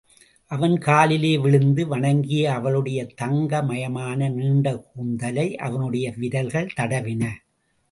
[0.51, 7.23] அவன் காலிலே விழுந்து வணங்கிய அவளுடைய தங்கமயமான நீண்ட கூந்தலை அவனுடைய விரல்கள் தடவின.